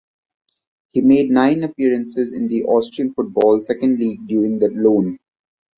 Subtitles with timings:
[0.93, 5.19] He made nine appearances in the Austrian Football Second League during the loan.